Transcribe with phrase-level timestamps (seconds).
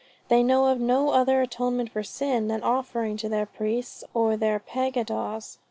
[0.29, 4.57] "They know of no other atonement for sin, than offerings to their priests or their
[4.57, 5.59] pagodas."